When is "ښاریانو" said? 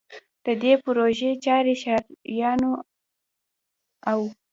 1.81-2.71